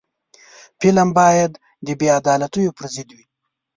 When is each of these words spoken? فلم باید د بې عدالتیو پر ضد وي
فلم 0.79 1.09
باید 1.19 1.51
د 1.85 1.87
بې 1.99 2.07
عدالتیو 2.19 2.75
پر 2.77 2.85
ضد 2.93 3.09
وي 3.15 3.25